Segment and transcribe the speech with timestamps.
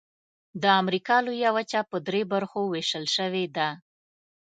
[0.61, 3.69] د امریکا لویه وچه په درې برخو ویشل شوې ده.